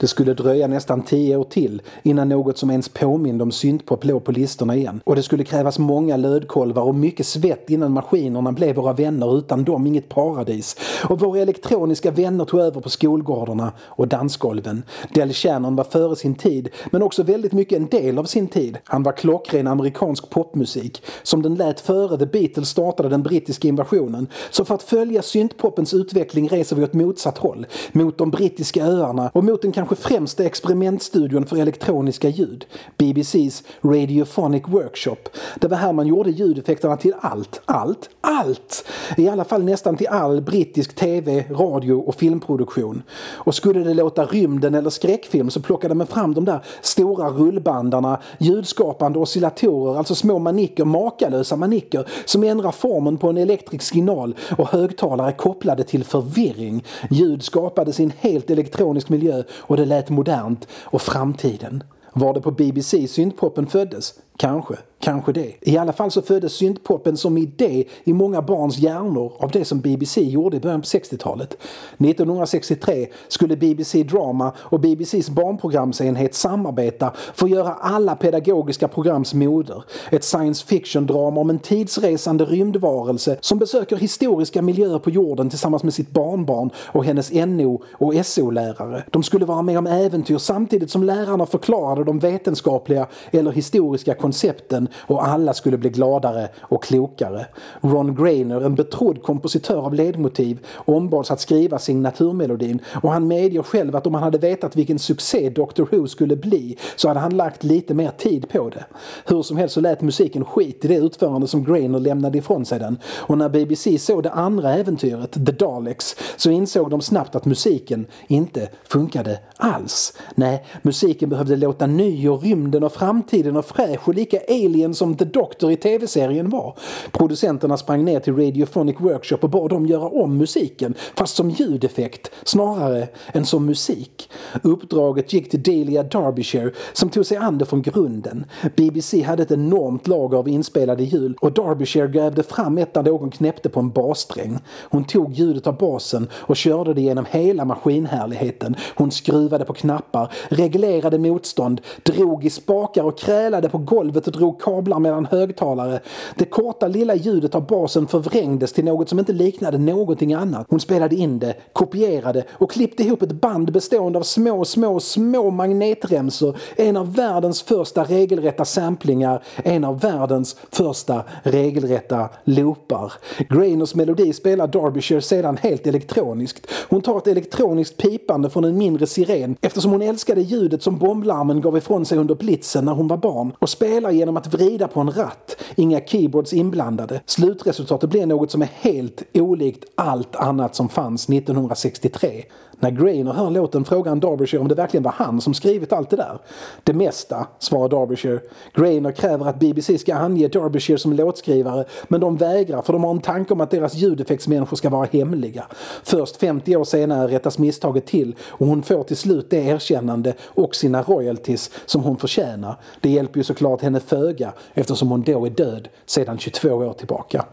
Det 0.00 0.06
skulle 0.06 0.34
dröja 0.34 0.66
nästan 0.66 1.02
tio 1.02 1.36
år 1.36 1.44
till 1.44 1.82
innan 2.02 2.28
något 2.28 2.58
som 2.58 2.70
ens 2.70 2.88
påminde 2.88 3.42
om 3.42 3.52
syntpop 3.52 4.04
låg 4.04 4.24
på 4.24 4.32
listorna 4.32 4.76
igen. 4.76 5.00
Och 5.04 5.16
det 5.16 5.22
skulle 5.22 5.44
krävas 5.44 5.78
många 5.78 6.16
lödkolvar 6.16 6.82
och 6.82 6.94
mycket 6.94 7.26
svett 7.26 7.70
innan 7.70 7.92
maskinerna 7.92 8.52
blev 8.52 8.76
våra 8.76 8.92
vänner 8.92 9.38
utan 9.38 9.64
dem 9.64 9.86
inget 9.86 10.08
paradis. 10.08 10.76
Och 11.08 11.20
våra 11.20 11.40
elektroniska 11.40 12.10
vänner 12.10 12.44
tog 12.44 12.60
över 12.60 12.80
på 12.80 12.90
skolgårdarna 12.90 13.72
och 13.80 14.08
dansgolven. 14.08 14.82
Del 15.14 15.32
Shannon 15.32 15.76
var 15.76 15.84
före 15.84 16.16
sin 16.16 16.34
tid 16.34 16.68
men 16.90 17.02
också 17.02 17.22
väldigt 17.22 17.52
mycket 17.52 17.78
en 17.78 17.86
del 17.86 18.18
av 18.18 18.24
sin 18.24 18.46
tid. 18.46 18.78
Han 18.84 19.02
var 19.02 19.12
klockren 19.12 19.66
amerikansk 19.66 20.30
popmusik. 20.30 21.02
Som 21.22 21.42
den 21.42 21.54
lät 21.54 21.80
före 21.80 22.18
The 22.18 22.26
Beatles 22.26 22.68
startade 22.68 23.08
den 23.08 23.22
brittiska 23.22 23.68
invasionen. 23.68 24.26
Så 24.50 24.64
för 24.64 24.74
att 24.74 24.82
följa 24.82 25.22
syntpopens 25.22 25.94
utveckling 25.94 26.48
reser 26.48 26.76
vi 26.76 26.84
åt 26.84 26.92
motsatt 26.92 27.38
håll. 27.38 27.66
Mot 27.92 28.18
de 28.18 28.30
brittiska 28.30 28.84
öarna 28.84 29.30
och 29.34 29.44
mot 29.44 29.62
den 29.62 29.72
kanske 29.72 29.87
kanske 29.88 30.08
främsta 30.08 30.44
experimentstudion 30.44 31.46
för 31.46 31.56
elektroniska 31.56 32.28
ljud. 32.28 32.66
BBC's 32.98 33.64
Radiophonic 33.82 34.62
Workshop. 34.66 35.16
Det 35.60 35.68
var 35.68 35.76
här 35.76 35.92
man 35.92 36.06
gjorde 36.06 36.30
ljudeffekterna 36.30 36.96
till 36.96 37.14
allt, 37.20 37.60
allt, 37.64 38.10
allt! 38.20 38.84
I 39.16 39.28
alla 39.28 39.44
fall 39.44 39.64
nästan 39.64 39.96
till 39.96 40.06
all 40.06 40.40
brittisk 40.40 40.94
tv, 40.94 41.44
radio 41.50 41.92
och 41.92 42.14
filmproduktion. 42.14 43.02
Och 43.34 43.54
skulle 43.54 43.80
det 43.80 43.94
låta 43.94 44.24
rymden 44.24 44.74
eller 44.74 44.90
skräckfilm 44.90 45.50
så 45.50 45.60
plockade 45.60 45.94
man 45.94 46.06
fram 46.06 46.34
de 46.34 46.44
där 46.44 46.60
stora 46.80 47.28
rullbandarna, 47.28 48.20
ljudskapande 48.38 49.18
oscillatorer, 49.18 49.98
alltså 49.98 50.14
små 50.14 50.38
manicker, 50.38 50.84
makalösa 50.84 51.56
manicker 51.56 52.08
som 52.24 52.44
ändrar 52.44 52.72
formen 52.72 53.18
på 53.18 53.28
en 53.28 53.36
elektrisk 53.36 53.84
signal 53.84 54.34
och 54.58 54.68
högtalare 54.68 55.32
kopplade 55.32 55.84
till 55.84 56.04
förvirring. 56.04 56.84
Ljud 57.10 57.42
skapades 57.42 58.00
i 58.00 58.04
en 58.04 58.12
helt 58.18 58.50
elektronisk 58.50 59.08
miljö 59.08 59.42
och 59.56 59.77
det 59.78 59.84
lät 59.84 60.10
modernt 60.10 60.68
och 60.84 61.02
framtiden. 61.02 61.82
Var 62.12 62.34
det 62.34 62.40
på 62.40 62.50
BBC 62.50 63.08
syntpopen 63.08 63.66
föddes? 63.66 64.14
Kanske, 64.40 64.74
kanske 65.00 65.32
det. 65.32 65.54
I 65.60 65.78
alla 65.78 65.92
fall 65.92 66.10
så 66.10 66.22
föddes 66.22 66.52
syntpopen 66.52 67.16
som 67.16 67.38
idé 67.38 67.84
i 68.04 68.12
många 68.12 68.42
barns 68.42 68.78
hjärnor 68.78 69.32
av 69.38 69.50
det 69.50 69.64
som 69.64 69.80
BBC 69.80 70.20
gjorde 70.20 70.56
i 70.56 70.60
början 70.60 70.80
på 70.80 70.86
60-talet. 70.86 71.56
1963 71.98 73.06
skulle 73.28 73.56
BBC 73.56 74.02
Drama 74.02 74.52
och 74.58 74.80
BBCs 74.80 75.30
barnprogramsenhet 75.30 76.34
samarbeta 76.34 77.12
för 77.34 77.46
att 77.46 77.50
göra 77.50 77.74
alla 77.74 78.16
pedagogiska 78.16 78.88
programs 78.88 79.34
moder. 79.34 79.84
Ett 80.10 80.24
science 80.24 80.66
fiction-drama 80.66 81.40
om 81.40 81.50
en 81.50 81.58
tidsresande 81.58 82.44
rymdvarelse 82.44 83.38
som 83.40 83.58
besöker 83.58 83.96
historiska 83.96 84.62
miljöer 84.62 84.98
på 84.98 85.10
jorden 85.10 85.50
tillsammans 85.50 85.82
med 85.82 85.94
sitt 85.94 86.10
barnbarn 86.10 86.70
och 86.76 87.04
hennes 87.04 87.32
NO 87.32 87.82
och 87.92 88.26
SO-lärare. 88.26 89.04
De 89.10 89.22
skulle 89.22 89.44
vara 89.44 89.62
med 89.62 89.78
om 89.78 89.86
äventyr 89.86 90.38
samtidigt 90.38 90.90
som 90.90 91.02
lärarna 91.04 91.46
förklarade 91.46 92.04
de 92.04 92.18
vetenskapliga 92.18 93.06
eller 93.30 93.52
historiska 93.52 94.14
koncepten 94.28 94.88
och 95.06 95.26
alla 95.26 95.54
skulle 95.54 95.78
bli 95.78 95.90
gladare 95.90 96.48
och 96.60 96.82
klokare. 96.82 97.46
Ron 97.80 98.14
Grainer, 98.14 98.60
en 98.60 98.74
betrodd 98.74 99.22
kompositör 99.22 99.76
av 99.76 99.94
ledmotiv, 99.94 100.58
ombads 100.74 101.30
att 101.30 101.40
skriva 101.40 101.78
signaturmelodin 101.78 102.80
och 103.02 103.12
han 103.12 103.28
medger 103.28 103.62
själv 103.62 103.96
att 103.96 104.06
om 104.06 104.14
han 104.14 104.22
hade 104.22 104.38
vetat 104.38 104.76
vilken 104.76 104.98
succé 104.98 105.50
Doctor 105.50 105.88
Who 105.90 106.06
skulle 106.06 106.36
bli 106.36 106.76
så 106.96 107.08
hade 107.08 107.20
han 107.20 107.36
lagt 107.36 107.64
lite 107.64 107.94
mer 107.94 108.10
tid 108.10 108.48
på 108.48 108.70
det. 108.70 108.84
Hur 109.26 109.42
som 109.42 109.56
helst 109.56 109.74
så 109.74 109.80
lät 109.80 110.02
musiken 110.02 110.44
skit 110.44 110.84
i 110.84 110.88
det 110.88 110.96
utförande 110.96 111.46
som 111.46 111.64
Grainer 111.64 112.00
lämnade 112.00 112.38
ifrån 112.38 112.64
sig 112.64 112.78
den 112.78 112.98
och 113.16 113.38
när 113.38 113.48
BBC 113.48 113.98
såg 113.98 114.22
det 114.22 114.30
andra 114.30 114.74
äventyret, 114.74 115.32
The 115.32 115.52
Daleks, 115.52 116.16
så 116.36 116.50
insåg 116.50 116.90
de 116.90 117.00
snabbt 117.00 117.34
att 117.34 117.44
musiken 117.44 118.06
inte 118.26 118.68
funkade 118.88 119.38
alls. 119.56 120.12
Nej, 120.34 120.64
musiken 120.82 121.28
behövde 121.28 121.56
låta 121.56 121.86
ny 121.86 122.28
och 122.28 122.42
rymden 122.42 122.84
och 122.84 122.92
framtiden 122.92 123.56
och 123.56 123.64
fräsch 123.64 124.08
och 124.08 124.14
lika 124.18 124.40
alien 124.48 124.94
som 124.94 125.16
The 125.16 125.24
Doctor 125.24 125.72
i 125.72 125.76
tv-serien 125.76 126.50
var. 126.50 126.74
Producenterna 127.12 127.76
sprang 127.76 128.04
ner 128.04 128.20
till 128.20 128.36
Radiophonic 128.36 128.96
Workshop 129.00 129.38
och 129.40 129.50
bad 129.50 129.70
dem 129.70 129.86
göra 129.86 130.08
om 130.08 130.36
musiken, 130.36 130.94
fast 131.16 131.36
som 131.36 131.50
ljudeffekt 131.50 132.30
snarare 132.44 133.08
än 133.32 133.46
som 133.46 133.66
musik. 133.66 134.30
Uppdraget 134.62 135.32
gick 135.32 135.50
till 135.50 135.62
Delia 135.62 136.02
Derbyshire 136.02 136.70
som 136.92 137.08
tog 137.08 137.26
sig 137.26 137.36
an 137.36 137.58
det 137.58 137.64
från 137.64 137.82
grunden. 137.82 138.44
BBC 138.76 139.22
hade 139.22 139.42
ett 139.42 139.50
enormt 139.50 140.08
lager 140.08 140.38
av 140.38 140.48
inspelade 140.48 141.02
ljud 141.02 141.36
och 141.40 141.52
Derbyshire 141.52 142.08
grävde 142.08 142.42
fram 142.42 142.78
ett 142.78 142.94
där 142.94 143.02
någon 143.02 143.30
knäppte 143.30 143.68
på 143.68 143.80
en 143.80 143.90
bassträng. 143.90 144.58
Hon 144.90 145.04
tog 145.04 145.32
ljudet 145.32 145.66
av 145.66 145.76
basen 145.76 146.28
och 146.32 146.56
körde 146.56 146.94
det 146.94 147.00
genom 147.00 147.26
hela 147.30 147.64
maskinhärligheten. 147.64 148.76
Hon 148.94 149.10
skruvade 149.10 149.64
på 149.64 149.72
knappar, 149.72 150.32
reglerade 150.48 151.18
motstånd, 151.18 151.80
drog 152.02 152.44
i 152.44 152.50
spakar 152.50 153.02
och 153.04 153.18
krälade 153.18 153.68
på 153.68 153.78
golvet 153.78 154.07
och 154.16 154.32
drog 154.32 154.60
kablar 154.60 154.98
mellan 154.98 155.26
högtalare. 155.26 156.00
Det 156.36 156.44
korta 156.44 156.88
lilla 156.88 157.14
ljudet 157.14 157.54
av 157.54 157.66
basen 157.66 158.06
förvrängdes 158.06 158.72
till 158.72 158.84
något 158.84 159.08
som 159.08 159.18
inte 159.18 159.32
liknade 159.32 159.78
någonting 159.78 160.34
annat. 160.34 160.66
Hon 160.70 160.80
spelade 160.80 161.16
in 161.16 161.38
det, 161.38 161.54
kopierade 161.72 162.44
och 162.52 162.70
klippte 162.70 163.02
ihop 163.02 163.22
ett 163.22 163.32
band 163.32 163.72
bestående 163.72 164.18
av 164.18 164.22
små, 164.22 164.64
små, 164.64 165.00
små 165.00 165.50
magnetremsor. 165.50 166.56
En 166.76 166.96
av 166.96 167.14
världens 167.14 167.62
första 167.62 168.04
regelrätta 168.04 168.64
samplingar, 168.64 169.42
en 169.56 169.84
av 169.84 170.00
världens 170.00 170.56
första 170.70 171.22
regelrätta 171.42 172.28
loopar. 172.44 173.12
Grainers 173.48 173.94
melodi 173.94 174.32
spelar 174.32 174.66
Derbyshire 174.66 175.20
sedan 175.20 175.56
helt 175.56 175.86
elektroniskt. 175.86 176.66
Hon 176.88 177.02
tar 177.02 177.18
ett 177.18 177.26
elektroniskt 177.26 177.96
pipande 177.96 178.50
från 178.50 178.64
en 178.64 178.78
mindre 178.78 179.06
siren 179.06 179.56
eftersom 179.60 179.92
hon 179.92 180.02
älskade 180.02 180.40
ljudet 180.40 180.82
som 180.82 180.98
bomblarmen 180.98 181.60
gav 181.60 181.76
ifrån 181.76 182.04
sig 182.04 182.18
under 182.18 182.34
blitzen 182.34 182.84
när 182.84 182.92
hon 182.92 183.08
var 183.08 183.16
barn 183.16 183.52
och 183.58 183.68
spelar 183.68 183.87
spelar 183.88 184.10
genom 184.10 184.36
att 184.36 184.54
vrida 184.54 184.88
på 184.88 185.00
en 185.00 185.10
ratt. 185.10 185.56
Inga 185.76 186.00
keyboards 186.00 186.52
inblandade. 186.52 187.20
Slutresultatet 187.26 188.10
blir 188.10 188.26
något 188.26 188.50
som 188.50 188.62
är 188.62 188.68
helt 188.80 189.22
olikt 189.34 189.84
allt 189.94 190.36
annat 190.36 190.74
som 190.74 190.88
fanns 190.88 191.28
1963. 191.28 192.44
När 192.80 192.90
Grainer 192.90 193.32
hör 193.32 193.50
låten 193.50 193.84
frågar 193.84 194.08
han 194.10 194.20
Derbyshire 194.20 194.60
om 194.60 194.68
det 194.68 194.74
verkligen 194.74 195.04
var 195.04 195.12
han 195.12 195.40
som 195.40 195.54
skrivit 195.54 195.92
allt 195.92 196.10
det 196.10 196.16
där. 196.16 196.38
Det 196.84 196.92
mesta, 196.92 197.46
svarar 197.58 197.88
Derbyshire. 197.88 198.40
Grainer 198.74 199.12
kräver 199.12 199.46
att 199.46 199.58
BBC 199.58 199.98
ska 199.98 200.14
ange 200.14 200.48
Derbyshire 200.48 200.98
som 200.98 201.12
låtskrivare 201.12 201.84
men 202.08 202.20
de 202.20 202.36
vägrar 202.36 202.82
för 202.82 202.92
de 202.92 203.04
har 203.04 203.10
en 203.10 203.20
tanke 203.20 203.54
om 203.54 203.60
att 203.60 203.70
deras 203.70 203.94
ljudeffektsmänniskor 203.94 204.76
ska 204.76 204.90
vara 204.90 205.08
hemliga. 205.12 205.64
Först 206.02 206.36
50 206.36 206.76
år 206.76 206.84
senare 206.84 207.28
rättas 207.28 207.58
misstaget 207.58 208.06
till 208.06 208.36
och 208.40 208.66
hon 208.66 208.82
får 208.82 209.02
till 209.04 209.16
slut 209.16 209.50
det 209.50 209.56
erkännande 209.56 210.34
och 210.42 210.74
sina 210.74 211.02
royalties 211.02 211.70
som 211.86 212.02
hon 212.02 212.16
förtjänar. 212.16 212.76
Det 213.00 213.10
hjälper 213.10 213.38
ju 213.38 213.44
såklart 213.44 213.82
henne 213.82 214.00
föga 214.00 214.52
eftersom 214.74 215.10
hon 215.10 215.22
då 215.22 215.46
är 215.46 215.50
död 215.50 215.88
sedan 216.06 216.38
22 216.38 216.68
år 216.68 216.92
tillbaka. 216.92 217.44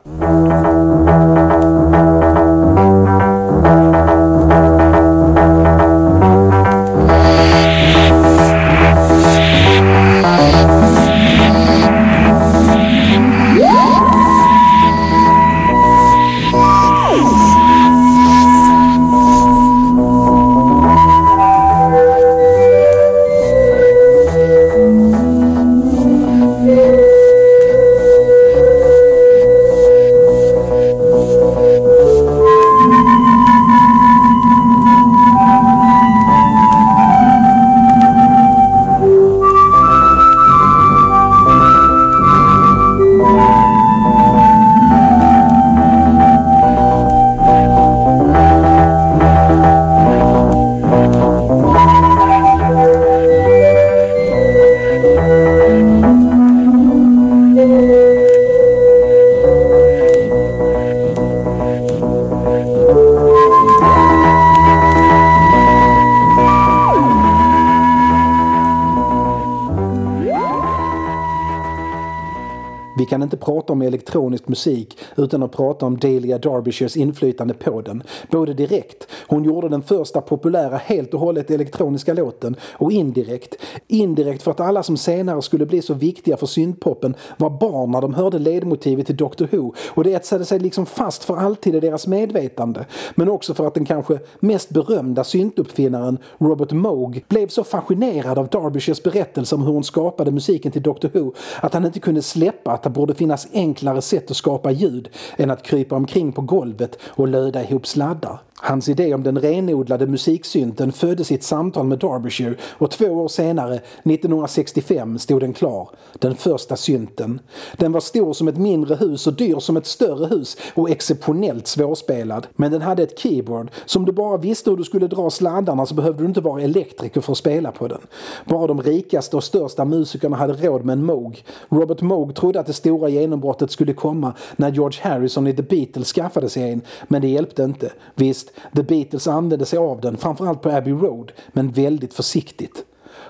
Med 73.85 73.93
elektronisk 73.93 74.47
musik 74.47 74.97
utan 75.17 75.43
att 75.43 75.51
prata 75.51 75.85
om 75.85 75.97
Delia 75.97 76.37
Derbyshires 76.37 76.97
inflytande 76.97 77.53
på 77.53 77.81
den. 77.81 78.03
Både 78.31 78.53
direkt, 78.53 79.07
hon 79.27 79.43
gjorde 79.43 79.69
den 79.69 79.81
första 79.81 80.21
populära 80.21 80.77
helt 80.77 81.13
och 81.13 81.19
hållet 81.19 81.51
elektroniska 81.51 82.13
låten, 82.13 82.55
och 82.73 82.91
indirekt. 82.91 83.54
Indirekt 83.95 84.43
för 84.43 84.51
att 84.51 84.59
alla 84.59 84.83
som 84.83 84.97
senare 84.97 85.41
skulle 85.41 85.65
bli 85.65 85.81
så 85.81 85.93
viktiga 85.93 86.37
för 86.37 86.45
syntpoppen 86.45 87.15
var 87.37 87.49
barn 87.49 87.91
när 87.91 88.01
de 88.01 88.13
hörde 88.13 88.39
ledmotivet 88.39 89.05
till 89.07 89.17
Doctor 89.17 89.47
Who 89.51 89.73
och 89.89 90.03
det 90.03 90.13
etsade 90.13 90.45
sig 90.45 90.59
liksom 90.59 90.85
fast 90.85 91.23
för 91.23 91.37
alltid 91.37 91.75
i 91.75 91.79
deras 91.79 92.07
medvetande. 92.07 92.85
Men 93.15 93.29
också 93.29 93.53
för 93.53 93.67
att 93.67 93.73
den 93.73 93.85
kanske 93.85 94.19
mest 94.39 94.69
berömda 94.69 95.23
syntuppfinnaren 95.23 96.17
Robert 96.37 96.71
Moog 96.71 97.23
blev 97.27 97.47
så 97.47 97.63
fascinerad 97.63 98.37
av 98.37 98.47
Derbyshires 98.47 99.03
berättelse 99.03 99.55
om 99.55 99.61
hur 99.61 99.73
hon 99.73 99.83
skapade 99.83 100.31
musiken 100.31 100.71
till 100.71 100.83
Doctor 100.83 101.09
Who 101.13 101.33
att 101.61 101.73
han 101.73 101.85
inte 101.85 101.99
kunde 101.99 102.21
släppa 102.21 102.71
att 102.71 102.83
det 102.83 102.89
borde 102.89 103.15
finnas 103.15 103.47
enklare 103.53 104.01
sätt 104.01 104.31
att 104.31 104.37
skapa 104.37 104.71
ljud 104.71 105.09
än 105.37 105.51
att 105.51 105.63
krypa 105.63 105.95
omkring 105.95 106.31
på 106.31 106.41
golvet 106.41 106.99
och 107.05 107.27
löda 107.27 107.63
ihop 107.63 107.87
sladdar. 107.87 108.39
Hans 108.61 108.89
idé 108.89 109.13
om 109.13 109.23
den 109.23 109.39
renodlade 109.39 110.07
musiksynten 110.07 110.91
föddes 110.91 111.31
i 111.31 111.35
ett 111.35 111.43
samtal 111.43 111.85
med 111.85 111.99
Derbyshire 111.99 112.55
och 112.61 112.91
två 112.91 113.05
år 113.05 113.27
senare, 113.27 113.79
1965, 114.03 115.19
stod 115.19 115.41
den 115.41 115.53
klar. 115.53 115.89
Den 116.13 116.35
första 116.35 116.75
synten. 116.75 117.39
Den 117.77 117.91
var 117.91 117.99
stor 117.99 118.33
som 118.33 118.47
ett 118.47 118.57
mindre 118.57 118.95
hus 118.95 119.27
och 119.27 119.33
dyr 119.33 119.59
som 119.59 119.77
ett 119.77 119.85
större 119.85 120.27
hus 120.27 120.57
och 120.73 120.89
exceptionellt 120.89 121.67
svårspelad. 121.67 122.47
Men 122.55 122.71
den 122.71 122.81
hade 122.81 123.03
ett 123.03 123.19
keyboard. 123.19 123.71
Så 123.85 123.99
om 123.99 124.05
du 124.05 124.11
bara 124.11 124.37
visste 124.37 124.69
hur 124.69 124.77
du 124.77 124.83
skulle 124.83 125.07
dra 125.07 125.29
sladdarna 125.29 125.85
så 125.85 125.95
behövde 125.95 126.23
du 126.23 126.27
inte 126.27 126.41
vara 126.41 126.61
elektriker 126.61 127.21
för 127.21 127.31
att 127.31 127.37
spela 127.37 127.71
på 127.71 127.87
den. 127.87 128.01
Bara 128.45 128.67
de 128.67 128.81
rikaste 128.81 129.37
och 129.37 129.43
största 129.43 129.85
musikerna 129.85 130.37
hade 130.37 130.53
råd 130.53 130.85
med 130.85 130.93
en 130.93 131.05
Moog. 131.05 131.43
Robert 131.69 132.01
Moog 132.01 132.35
trodde 132.35 132.59
att 132.59 132.67
det 132.67 132.73
stora 132.73 133.09
genombrottet 133.09 133.71
skulle 133.71 133.93
komma 133.93 134.33
när 134.55 134.71
George 134.71 134.99
Harrison 135.03 135.47
i 135.47 135.53
The 135.53 135.63
Beatles 135.63 136.13
skaffade 136.13 136.49
sig 136.49 136.71
en, 136.71 136.81
men 137.07 137.21
det 137.21 137.27
hjälpte 137.27 137.63
inte. 137.63 137.91
Visst, 138.15 138.51
The 138.75 138.83
Beatles 138.83 139.27
använde 139.27 139.65
sig 139.65 139.79
av 139.79 140.01
den, 140.01 140.17
framförallt 140.17 140.61
på 140.61 140.69
Abbey 140.69 140.93
Road, 140.93 141.31
men 141.47 141.71
väldigt 141.71 142.13
försiktigt. 142.13 142.85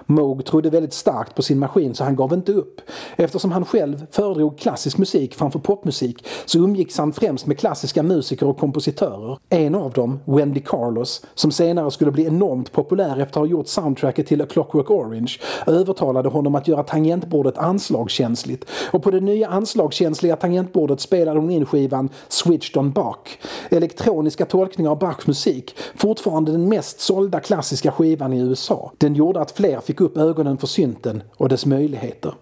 Moog 0.05 0.45
trodde 0.45 0.69
väldigt 0.69 0.93
starkt 0.93 1.35
på 1.35 1.41
sin 1.41 1.59
maskin 1.59 1.95
så 1.95 2.03
han 2.03 2.15
gav 2.15 2.33
inte 2.33 2.51
upp. 2.51 2.81
Eftersom 3.15 3.51
han 3.51 3.65
själv 3.65 4.05
föredrog 4.11 4.57
klassisk 4.57 4.97
musik 4.97 5.35
framför 5.35 5.59
popmusik 5.59 6.27
så 6.45 6.59
umgicks 6.59 6.97
han 6.97 7.13
främst 7.13 7.45
med 7.45 7.59
klassiska 7.59 8.03
musiker 8.03 8.47
och 8.47 8.59
kompositörer. 8.59 9.37
En 9.49 9.75
av 9.75 9.91
dem, 9.91 10.19
Wendy 10.25 10.59
Carlos, 10.59 11.25
som 11.33 11.51
senare 11.51 11.91
skulle 11.91 12.11
bli 12.11 12.25
enormt 12.25 12.71
populär 12.71 13.11
efter 13.11 13.23
att 13.23 13.35
ha 13.35 13.45
gjort 13.45 13.67
soundtracket 13.67 14.27
till 14.27 14.41
A 14.41 14.45
Clockwork 14.49 14.91
Orange, 14.91 15.31
övertalade 15.67 16.29
honom 16.29 16.55
att 16.55 16.67
göra 16.67 16.83
tangentbordet 16.83 17.57
anslagskänsligt. 17.57 18.65
Och 18.91 19.03
på 19.03 19.11
det 19.11 19.19
nya 19.19 19.47
anslagskänsliga 19.47 20.35
tangentbordet 20.35 20.99
spelade 20.99 21.39
hon 21.39 21.49
in 21.49 21.65
skivan 21.65 22.09
Switched 22.27 22.77
on 22.77 22.91
Bach. 22.91 23.37
Elektroniska 23.69 24.45
tolkningar 24.45 24.91
av 24.91 24.99
Bachs 24.99 25.27
musik, 25.27 25.77
fortfarande 25.95 26.51
den 26.51 26.69
mest 26.69 26.99
sålda 26.99 27.39
klassiska 27.39 27.91
skivan 27.91 28.33
i 28.33 28.39
USA. 28.39 28.91
Den 28.97 29.15
gjorde 29.15 29.41
att 29.41 29.51
fler 29.51 29.79
fick 29.79 29.94
upp 30.01 30.17
ögonen 30.17 30.57
för 30.57 30.67
synten 30.67 31.23
och 31.37 31.49
dess 31.49 31.65
möjligheter. 31.65 32.33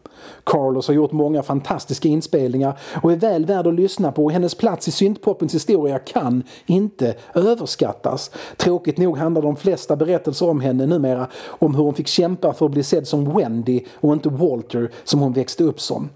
Carlos 0.43 0.87
har 0.87 0.95
gjort 0.95 1.11
många 1.11 1.43
fantastiska 1.43 2.09
inspelningar 2.09 2.79
och 3.03 3.11
är 3.11 3.15
väl 3.15 3.45
värd 3.45 3.67
att 3.67 3.73
lyssna 3.73 4.11
på 4.11 4.23
och 4.25 4.31
hennes 4.31 4.55
plats 4.55 4.87
i 4.87 4.91
syntpopens 4.91 5.55
historia 5.55 5.99
kan 5.99 6.43
inte 6.65 7.15
överskattas. 7.35 8.31
Tråkigt 8.57 8.97
nog 8.97 9.17
handlar 9.17 9.41
de 9.41 9.55
flesta 9.55 9.95
berättelser 9.95 10.49
om 10.49 10.61
henne 10.61 10.85
numera 10.85 11.27
om 11.45 11.75
hur 11.75 11.83
hon 11.83 11.93
fick 11.93 12.07
kämpa 12.07 12.53
för 12.53 12.65
att 12.65 12.71
bli 12.71 12.83
sedd 12.83 13.07
som 13.07 13.37
Wendy 13.37 13.81
och 13.93 14.13
inte 14.13 14.29
Walter 14.29 14.91
som 15.03 15.19
hon 15.19 15.33
växte 15.33 15.63
upp 15.63 15.81
som. 15.81 16.09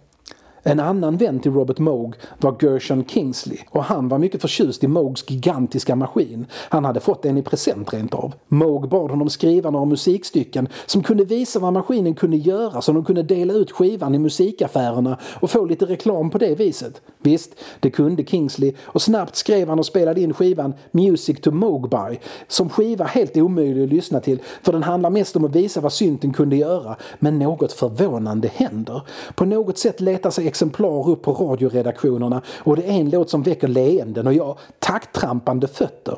En 0.70 0.80
annan 0.80 1.18
vän 1.18 1.40
till 1.40 1.52
Robert 1.54 1.80
Moog 1.80 2.16
var 2.38 2.56
Gershon 2.62 3.06
Kingsley 3.06 3.58
och 3.70 3.84
han 3.84 4.08
var 4.08 4.18
mycket 4.18 4.42
förtjust 4.42 4.84
i 4.84 4.88
Moogs 4.88 5.30
gigantiska 5.30 5.96
maskin. 5.96 6.46
Han 6.52 6.86
hade 6.86 7.00
fått 7.00 7.26
en 7.26 7.38
i 7.38 7.42
present 7.42 7.94
rent 7.94 8.14
av. 8.14 8.34
Moog 8.48 8.90
bad 8.90 9.12
honom 9.12 9.30
skriva 9.30 9.70
några 9.70 9.86
musikstycken 9.86 10.68
som 10.86 11.04
kunde 11.04 11.26
visa 11.26 11.60
vad 11.60 11.74
maskinen 11.74 12.16
kunde 12.16 12.38
göra 12.38 12.82
så 12.82 12.92
de 12.92 13.06
kunde 13.06 13.24
dela 13.24 13.54
ut 13.54 13.72
skivan 13.72 14.16
i 14.16 14.20
musikaffärerna 14.20 15.18
och 15.40 15.52
få 15.52 15.66
lite 15.66 15.86
reklam 15.86 16.30
på 16.30 16.38
det 16.38 16.56
viset. 16.56 17.02
Visst, 17.22 17.52
det 17.80 17.90
kunde 17.90 18.24
Kingsley 18.24 18.74
och 18.82 19.02
snabbt 19.02 19.36
skrev 19.36 19.70
han 19.70 19.80
och 19.80 19.86
spelade 19.86 20.22
in 20.22 20.34
skivan 20.34 20.74
Music 20.92 21.42
to 21.42 21.52
Moogby 21.52 22.20
som 22.48 22.70
skiva 22.70 23.06
helt 23.06 23.38
omöjlig 23.38 23.84
att 23.84 23.90
lyssna 23.90 24.20
till 24.20 24.40
för 24.62 24.72
den 24.74 24.84
handlar 24.84 25.10
mest 25.10 25.36
om 25.36 25.46
att 25.46 25.56
visa 25.56 25.82
vad 25.82 25.94
synten 25.94 26.34
kunde 26.34 26.56
göra 26.56 26.96
men 27.20 27.40
något 27.40 27.74
förvånande 27.74 28.48
händer. 28.54 29.02
På 29.36 29.46
något 29.46 29.78
sätt 29.78 30.02
letar 30.02 30.30
sig 30.30 30.48
exemplar 30.58 31.10
upp 31.10 31.22
på 31.22 31.34
radioredaktionerna 31.34 32.42
och 32.58 32.76
det 32.76 32.84
är 32.84 32.92
en 32.92 33.10
låt 33.10 33.30
som 33.30 33.44
väcker 33.44 33.68
leenden 33.68 34.28
och 34.28 34.34
ja, 34.34 34.58
takttrampande 34.80 35.68
fötter. 35.68 36.18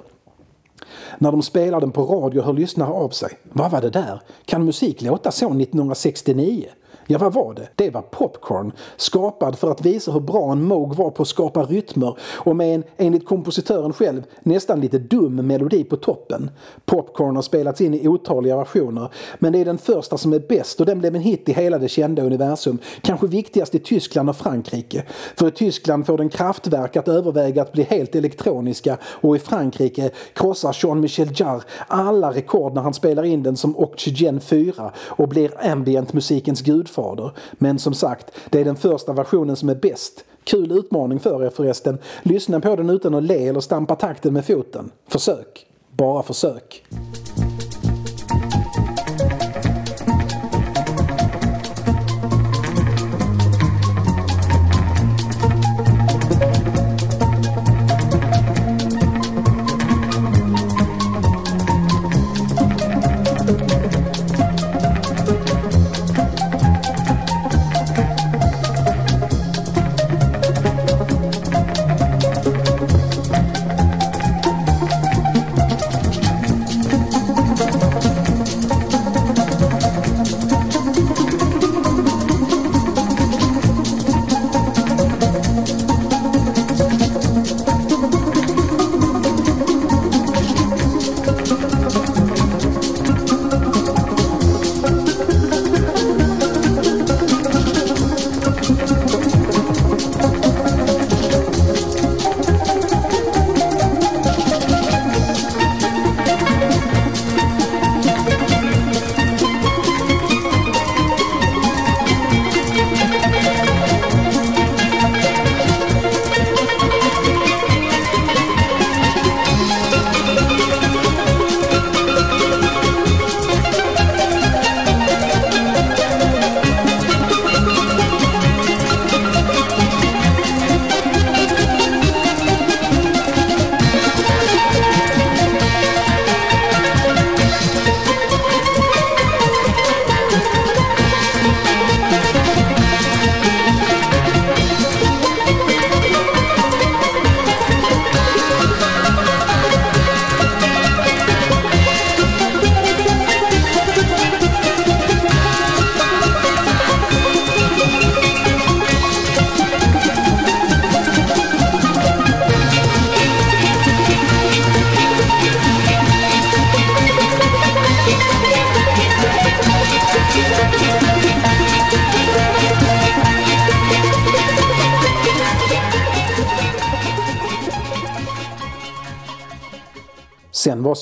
När 1.18 1.32
de 1.32 1.42
spelar 1.42 1.80
den 1.80 1.92
på 1.92 2.04
radio 2.04 2.42
hör 2.42 2.54
lyssnare 2.54 2.90
av 2.90 3.10
sig. 3.10 3.38
Vad 3.44 3.72
var 3.72 3.82
det 3.82 3.90
där? 3.90 4.22
Kan 4.46 4.66
musik 4.66 5.02
låta 5.02 5.32
så 5.32 5.46
1969? 5.46 6.66
Ja, 7.12 7.18
vad 7.18 7.34
var 7.34 7.54
det? 7.54 7.68
Det 7.76 7.90
var 7.90 8.02
Popcorn, 8.02 8.72
skapad 8.98 9.58
för 9.60 9.72
att 9.72 9.86
visa 9.86 10.12
hur 10.12 10.20
bra 10.20 10.52
en 10.52 10.64
Moog 10.64 10.96
var 10.96 11.10
på 11.10 11.22
att 11.22 11.28
skapa 11.28 11.64
rytmer 11.64 12.18
och 12.22 12.56
med 12.56 12.76
en, 12.76 12.84
enligt 12.98 13.26
kompositören 13.26 13.94
själv, 13.94 14.24
nästan 14.44 14.82
lite 14.82 15.00
dum 15.00 15.36
melodi 15.36 15.84
på 15.84 15.96
toppen. 15.96 16.52
Popcorn 16.86 17.36
har 17.36 17.42
spelats 17.42 17.82
in 17.82 17.94
i 17.94 18.08
otaliga 18.08 18.58
versioner, 18.58 19.10
men 19.40 19.54
det 19.54 19.60
är 19.60 19.66
den 19.66 19.78
första 19.78 20.18
som 20.18 20.34
är 20.34 20.40
bäst 20.40 20.80
och 20.80 20.86
den 20.86 21.00
blev 21.00 21.16
en 21.16 21.22
hit 21.22 21.50
i 21.50 21.54
hela 21.54 21.78
det 21.78 21.88
kända 21.88 22.24
universum. 22.24 22.78
Kanske 23.02 23.28
viktigast 23.28 23.76
i 23.76 23.80
Tyskland 23.80 24.30
och 24.30 24.36
Frankrike. 24.36 25.04
För 25.36 25.48
i 25.48 25.52
Tyskland 25.52 26.06
får 26.06 26.18
den 26.18 26.30
kraftverk 26.30 26.96
att 26.96 27.08
överväga 27.08 27.62
att 27.62 27.72
bli 27.72 27.84
helt 27.84 28.16
elektroniska 28.16 28.98
och 29.04 29.36
i 29.36 29.40
Frankrike 29.40 30.10
krossar 30.34 30.78
Jean-Michel 30.84 31.30
Jarre 31.36 31.62
alla 31.88 32.32
rekord 32.32 32.74
när 32.74 32.82
han 32.82 32.94
spelar 32.94 33.24
in 33.24 33.44
den 33.44 33.58
som 33.58 33.78
Oxygen 33.78 34.40
4 34.40 34.92
och 34.98 35.28
blir 35.28 35.52
ambient-musikens 35.60 36.62
gudfar 36.62 36.99
gudfader. 37.00 37.32
Men 37.52 37.80
som 37.80 37.94
sagt, 37.94 38.32
det 38.50 38.62
är 38.62 38.66
den 38.66 38.76
första 38.76 39.14
versionen 39.14 39.56
som 39.56 39.70
är 39.70 39.76
bäst. 39.76 40.26
Kul 40.44 40.72
utmaning 40.72 41.20
för 41.20 41.46
er 41.46 41.50
förresten. 41.50 41.98
Lyssna 42.24 42.60
på 42.60 42.76
den 42.76 42.90
utan 42.90 43.16
att 43.16 43.24
le 43.24 43.48
eller 43.48 43.60
stampa 43.60 43.96
takten 43.96 44.34
med 44.34 44.46
foten. 44.46 44.92
Försök. 45.08 45.68
Bara 45.92 46.24
försök. 46.24 46.84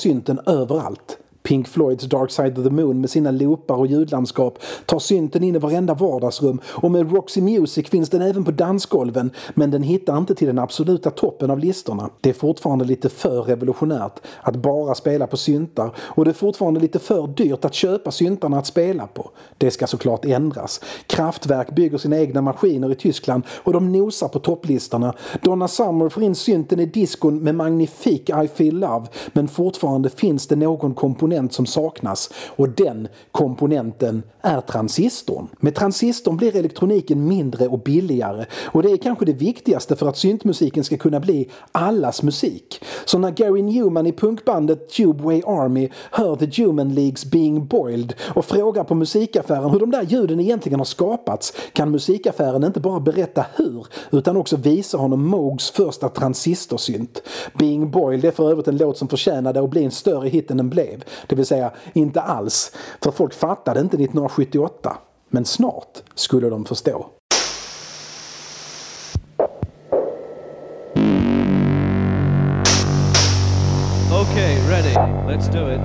Synten 0.08 0.40
överallt. 0.46 1.18
Pink 1.44 1.68
Floyds 1.98 2.06
Dark 2.06 2.32
Side 2.32 2.58
of 2.58 2.64
the 2.64 2.70
Moon 2.70 3.02
med 3.02 3.10
sina 3.10 3.32
loopar 3.32 3.76
och 3.76 3.88
ljudlandskap 3.88 4.60
tar 4.86 5.00
synten 5.00 5.44
in 5.44 5.56
i 5.56 5.60
varenda 5.60 5.94
vardagsrum 5.94 6.62
och 6.66 6.92
med 6.92 7.12
Roxy 7.12 7.42
Music 7.42 7.90
finns 7.90 8.10
den 8.10 8.22
även 8.22 8.46
på 8.46 8.52
dansgolven 8.52 9.32
men 9.54 9.72
den 9.72 9.84
hittar 9.84 10.18
inte 10.18 10.36
till 10.36 10.48
den 10.48 10.60
absoluta 10.60 11.12
toppen 11.12 11.52
av 11.52 11.60
listorna. 11.60 12.10
Det 12.22 12.30
är 12.30 12.34
fortfarande 12.34 12.86
lite 12.86 13.10
för 13.10 13.42
revolutionärt 13.42 14.20
att 14.42 14.56
bara 14.56 14.96
spela 14.96 15.28
på 15.28 15.38
syntar 15.38 15.92
och 15.98 16.26
det 16.26 16.32
är 16.32 16.34
fortfarande 16.34 16.80
lite 16.80 17.00
för 17.00 17.28
dyrt 17.28 17.66
att 17.66 17.74
köpa 17.74 18.12
syntarna 18.12 18.58
att 18.58 18.68
spela 18.68 19.08
på. 19.08 19.30
Det 19.58 19.72
ska 19.72 19.88
såklart 19.88 20.26
ändras. 20.26 20.82
Kraftwerk 21.08 21.76
bygger 21.76 21.98
sina 21.98 22.18
egna 22.18 22.42
maskiner 22.42 22.92
i 22.92 22.96
Tyskland 22.96 23.44
och 23.64 23.74
de 23.74 23.92
nosar 23.92 24.28
på 24.28 24.40
topplistorna. 24.40 25.14
Donna 25.42 25.68
Summer 25.68 26.10
får 26.10 26.24
in 26.24 26.36
synten 26.36 26.80
i 26.80 26.86
diskon 26.86 27.40
med 27.40 27.56
magnifik 27.56 28.30
I 28.30 28.48
Feel 28.48 28.80
Love 28.80 29.08
men 29.34 29.48
fortfarande 29.48 30.10
finns 30.10 30.48
det 30.48 30.56
någon 30.56 30.94
komponent 30.94 31.54
som 31.54 31.66
saknas 31.66 31.87
och 32.48 32.70
den 32.70 33.08
komponenten 33.32 34.24
är 34.42 34.62
transistorn. 34.62 35.48
Med 35.60 35.76
transistorn 35.76 36.38
blir 36.38 36.56
elektroniken 36.56 37.28
mindre 37.28 37.68
och 37.68 37.80
billigare 37.80 38.46
och 38.66 38.84
det 38.84 38.92
är 38.92 38.98
kanske 38.98 39.26
det 39.26 39.34
viktigaste 39.34 39.96
för 39.96 40.10
att 40.10 40.18
syntmusiken 40.18 40.84
ska 40.84 40.98
kunna 40.98 41.20
bli 41.20 41.50
allas 41.72 42.24
musik. 42.24 42.84
Så 43.06 43.18
när 43.18 43.32
Gary 43.32 43.62
Newman 43.62 44.08
i 44.08 44.12
punkbandet 44.12 44.90
Tubeway 44.90 45.42
Army 45.46 45.90
hör 46.12 46.36
The 46.36 46.64
Human 46.64 46.94
Leagues 46.94 47.26
Being 47.26 47.68
Boiled 47.68 48.14
och 48.36 48.46
frågar 48.46 48.84
på 48.84 48.96
musikaffären 48.96 49.70
hur 49.70 49.80
de 49.80 49.92
där 49.92 50.04
ljuden 50.04 50.40
egentligen 50.40 50.80
har 50.80 50.86
skapats 50.86 51.54
kan 51.74 51.92
musikaffären 51.92 52.64
inte 52.64 52.80
bara 52.80 53.00
berätta 53.00 53.46
hur 53.56 53.88
utan 54.12 54.38
också 54.38 54.58
visa 54.58 54.98
honom 54.98 55.28
Moogs 55.28 55.72
första 55.72 56.10
transistorsynt. 56.10 57.22
Being 57.54 57.92
Boiled 57.92 58.26
är 58.26 58.32
för 58.32 58.52
övrigt 58.52 58.68
en 58.68 58.78
låt 58.78 58.98
som 58.98 59.08
förtjänade 59.08 59.60
att 59.60 59.70
bli 59.70 59.84
en 59.84 59.92
större 59.92 60.30
hit 60.30 60.52
än 60.52 60.58
den 60.58 60.70
blev. 60.70 61.04
Det 61.28 61.36
vill 61.36 61.46
säga 61.46 61.72
inte 61.94 62.22
alls, 62.22 62.72
för 63.04 63.12
folk 63.12 63.34
fattade 63.34 63.80
inte 63.80 63.96
1978. 63.96 64.98
Men 65.30 65.46
snart 65.46 66.04
skulle 66.16 66.50
de 66.50 66.66
förstå. 66.66 67.06
Okay, 74.12 74.58
ready. 74.70 74.94
Let's 75.28 75.48
do 75.48 75.72
it. 75.72 75.82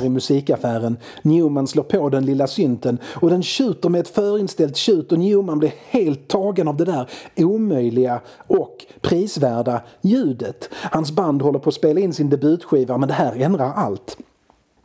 Helst, 0.00 0.06
i 0.06 0.08
musikaffären, 0.08 0.96
Newman 1.22 1.66
slår 1.66 1.82
på 1.82 2.08
den 2.08 2.24
lilla 2.24 2.46
synten 2.46 2.98
och 3.04 3.30
den 3.30 3.42
tjuter 3.42 3.88
med 3.88 4.00
ett 4.00 4.08
förinställt 4.08 4.76
tjut 4.76 5.12
och 5.12 5.18
Newman 5.18 5.58
blir 5.58 5.72
helt 5.90 6.28
tagen 6.28 6.68
av 6.68 6.76
det 6.76 6.84
där 6.84 7.10
omöjliga 7.36 8.20
och 8.46 8.86
prisvärda 9.00 9.82
ljudet. 10.02 10.68
Hans 10.72 11.12
band 11.12 11.42
håller 11.42 11.58
på 11.58 11.68
att 11.68 11.74
spela 11.74 12.00
in 12.00 12.12
sin 12.12 12.30
debutskiva 12.30 12.98
men 12.98 13.08
det 13.08 13.14
här 13.14 13.36
ändrar 13.36 13.72
allt. 13.72 14.18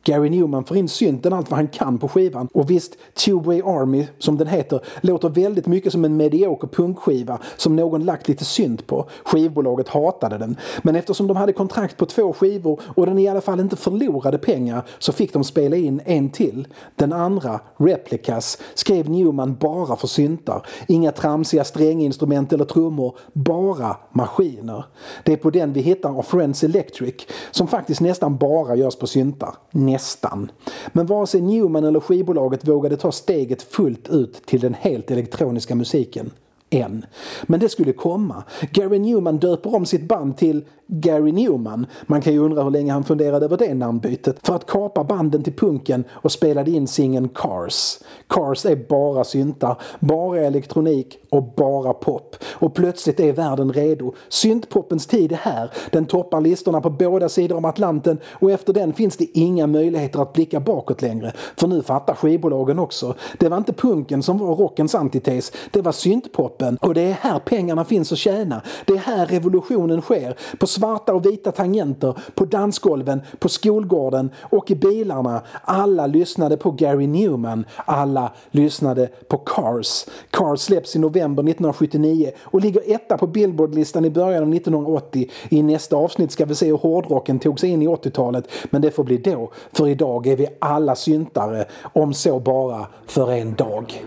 Gary 0.05 0.29
Newman 0.29 0.65
får 0.65 0.77
in 0.77 0.87
synten 0.87 1.33
allt 1.33 1.49
vad 1.49 1.57
han 1.57 1.67
kan 1.67 1.97
på 1.97 2.07
skivan. 2.07 2.47
Och 2.53 2.69
visst, 2.69 2.97
Tubeway 3.13 3.61
Army, 3.61 4.07
som 4.19 4.37
den 4.37 4.47
heter, 4.47 4.79
låter 5.01 5.29
väldigt 5.29 5.67
mycket 5.67 5.91
som 5.91 6.05
en 6.05 6.17
medioker 6.17 6.67
punkskiva 6.67 7.39
som 7.57 7.75
någon 7.75 8.05
lagt 8.05 8.27
lite 8.27 8.45
synt 8.45 8.87
på. 8.87 9.09
Skivbolaget 9.23 9.89
hatade 9.89 10.37
den. 10.37 10.57
Men 10.83 10.95
eftersom 10.95 11.27
de 11.27 11.37
hade 11.37 11.53
kontrakt 11.53 11.97
på 11.97 12.05
två 12.05 12.33
skivor 12.33 12.81
och 12.95 13.05
den 13.05 13.19
i 13.19 13.27
alla 13.27 13.41
fall 13.41 13.59
inte 13.59 13.75
förlorade 13.75 14.37
pengar 14.37 14.83
så 14.99 15.11
fick 15.11 15.33
de 15.33 15.43
spela 15.43 15.75
in 15.75 16.01
en 16.05 16.29
till. 16.29 16.67
Den 16.95 17.13
andra, 17.13 17.59
Replicas, 17.77 18.57
skrev 18.73 19.09
Newman 19.09 19.55
bara 19.55 19.95
för 19.95 20.07
syntar. 20.07 20.67
Inga 20.87 21.11
tramsiga 21.11 21.63
stränginstrument 21.63 22.53
eller 22.53 22.65
trummor, 22.65 23.17
bara 23.33 23.97
maskiner. 24.11 24.85
Det 25.23 25.33
är 25.33 25.37
på 25.37 25.49
den 25.49 25.73
vi 25.73 25.81
hittar 25.81 26.17
av 26.17 26.23
Friends 26.23 26.63
Electric, 26.63 27.15
som 27.51 27.67
faktiskt 27.67 28.01
nästan 28.01 28.37
bara 28.37 28.75
görs 28.75 28.95
på 28.95 29.07
syntar. 29.07 29.55
Nästan. 29.95 30.51
Men 30.93 31.05
vare 31.05 31.27
sig 31.27 31.41
Newman 31.41 31.83
eller 31.83 31.99
skivbolaget 31.99 32.67
vågade 32.67 32.97
ta 32.97 33.11
steget 33.11 33.61
fullt 33.61 34.09
ut 34.09 34.45
till 34.45 34.59
den 34.59 34.73
helt 34.73 35.11
elektroniska 35.11 35.75
musiken. 35.75 36.31
Än. 36.69 37.05
Men 37.43 37.59
det 37.59 37.69
skulle 37.69 37.93
komma. 37.93 38.43
Gary 38.71 38.99
Newman 38.99 39.37
döper 39.37 39.75
om 39.75 39.85
sitt 39.85 40.07
band 40.07 40.37
till 40.37 40.65
Gary 40.87 41.31
Newman. 41.31 41.85
Man 42.05 42.21
kan 42.21 42.33
ju 42.33 42.39
undra 42.39 42.63
hur 42.63 42.71
länge 42.71 42.93
han 42.93 43.03
funderade 43.03 43.45
över 43.45 43.57
det 43.57 43.73
namnbytet. 43.73 44.47
För 44.47 44.55
att 44.55 44.65
kapa 44.65 45.03
banden 45.03 45.43
till 45.43 45.53
punken 45.53 46.03
och 46.11 46.31
spelade 46.31 46.71
in 46.71 46.87
singeln 46.87 47.29
Cars. 47.29 47.99
Cars 48.27 48.65
är 48.65 48.75
bara 48.75 49.23
syntar, 49.23 49.81
bara 49.99 50.41
elektronik 50.41 51.17
och 51.29 51.43
bara 51.43 51.93
pop. 51.93 52.35
Och 52.43 52.73
plötsligt 52.73 53.19
är 53.19 53.33
världen 53.33 53.73
redo. 53.73 54.13
Syntpopens 54.29 55.07
tid 55.07 55.31
är 55.31 55.35
här. 55.35 55.71
Den 55.91 56.05
toppar 56.05 56.41
listorna 56.41 56.81
på 56.81 56.89
båda 56.89 57.29
sidor 57.29 57.57
om 57.57 57.65
Atlanten 57.65 58.17
och 58.31 58.51
efter 58.51 58.73
den 58.73 58.93
finns 58.93 59.17
det 59.17 59.39
inga 59.39 59.67
möjligheter 59.67 60.21
att 60.21 60.33
blicka 60.33 60.59
bakåt 60.59 61.01
längre. 61.01 61.33
För 61.57 61.67
nu 61.67 61.81
fattar 61.81 62.13
skivbolagen 62.13 62.79
också. 62.79 63.15
Det 63.39 63.49
var 63.49 63.57
inte 63.57 63.73
punken 63.73 64.23
som 64.23 64.37
var 64.37 64.55
rockens 64.55 64.95
antites. 64.95 65.51
Det 65.71 65.81
var 65.81 65.91
syntpoppen. 65.91 66.64
Och 66.81 66.93
det 66.93 67.01
är 67.01 67.13
här 67.13 67.39
pengarna 67.39 67.85
finns 67.85 68.11
att 68.11 68.17
tjäna. 68.17 68.61
Det 68.85 68.93
är 68.93 68.97
här 68.97 69.25
revolutionen 69.25 70.01
sker. 70.01 70.35
På 70.59 70.67
svarta 70.67 71.13
och 71.13 71.25
vita 71.25 71.51
tangenter, 71.51 72.17
på 72.35 72.45
dansgolven, 72.45 73.21
på 73.39 73.49
skolgården 73.49 74.29
och 74.41 74.71
i 74.71 74.75
bilarna. 74.75 75.41
Alla 75.63 76.07
lyssnade 76.07 76.57
på 76.57 76.71
Gary 76.71 77.07
Newman. 77.07 77.65
Alla 77.85 78.31
lyssnade 78.51 79.09
på 79.27 79.37
Cars. 79.37 80.05
Cars 80.29 80.59
släpps 80.59 80.95
i 80.95 80.99
november 80.99 81.43
1979 81.43 82.31
och 82.41 82.61
ligger 82.61 82.95
etta 82.95 83.17
på 83.17 83.27
Billboardlistan 83.27 84.05
i 84.05 84.09
början 84.09 84.43
av 84.43 84.53
1980. 84.53 85.29
I 85.49 85.63
nästa 85.63 85.95
avsnitt 85.95 86.31
ska 86.31 86.45
vi 86.45 86.55
se 86.55 86.65
hur 86.65 86.77
hårdrocken 86.77 87.39
tog 87.39 87.59
sig 87.59 87.69
in 87.69 87.81
i 87.81 87.87
80-talet. 87.87 88.47
Men 88.69 88.81
det 88.81 88.91
får 88.91 89.03
bli 89.03 89.17
då, 89.17 89.51
för 89.71 89.87
idag 89.87 90.27
är 90.27 90.35
vi 90.35 90.47
alla 90.59 90.95
syntare, 90.95 91.65
om 91.93 92.13
så 92.13 92.39
bara 92.39 92.87
för 93.07 93.31
en 93.31 93.55
dag. 93.55 94.03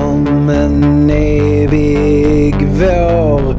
Som 0.00 0.48
en 0.48 1.10
evig 1.10 2.54
vår. 2.72 3.54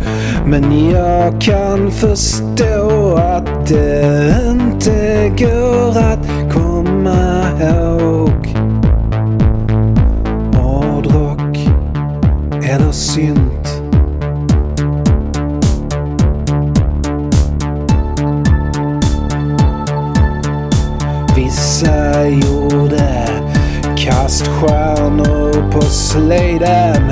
Men 0.46 0.90
jag 0.90 1.42
kan 1.42 1.92
förstå 1.92 3.16
att 3.16 3.68
det 3.68 4.36
inte 4.50 5.32
går 5.38 5.98
att 5.98 6.54
komma 6.54 7.44
ihåg. 7.62 8.58
Hårdrock 10.54 11.58
eller 12.64 12.92
synt. 12.92 13.51
Slöjden. 26.12 27.12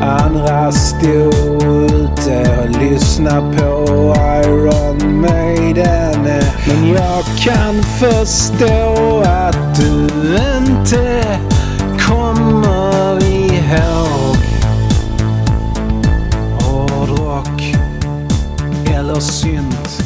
Andra 0.00 0.72
stod 0.72 1.62
ute 1.62 2.58
och 2.58 2.82
lyssnade 2.82 3.58
på 3.58 4.14
Iron 4.44 5.20
Maiden. 5.20 6.22
Men 6.66 6.88
jag 6.88 7.24
kan 7.44 7.82
förstå 7.82 9.22
att 9.26 9.76
du 9.76 10.08
inte 10.58 11.38
kommer 11.98 13.24
ihåg 13.24 14.36
hårdrock 16.60 17.62
eller 18.94 19.20
synt 19.20 20.02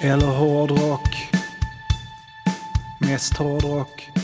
eller 0.00 0.26
hårdrock. 0.26 1.30
Mest 2.98 3.36
hårdrock. 3.36 4.15